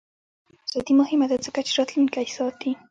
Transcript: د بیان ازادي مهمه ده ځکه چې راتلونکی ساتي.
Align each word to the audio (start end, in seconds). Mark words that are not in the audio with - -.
د 0.03 0.03
بیان 0.03 0.61
ازادي 0.71 0.93
مهمه 1.01 1.25
ده 1.31 1.37
ځکه 1.45 1.59
چې 1.67 1.71
راتلونکی 1.79 2.27
ساتي. 2.37 2.71